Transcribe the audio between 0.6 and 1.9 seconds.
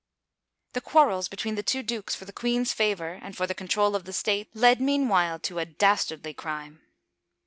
The quarrels between the two